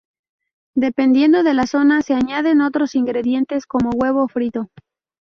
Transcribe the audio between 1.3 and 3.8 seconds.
de la zona se añaden otros ingredientes